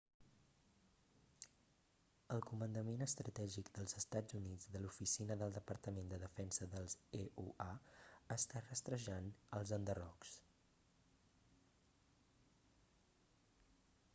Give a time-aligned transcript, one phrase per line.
[2.35, 7.69] el comandament estratègic dels estats units de l'oficina del departament de defensa dels eua
[8.37, 10.33] està rastrejant els enderrocs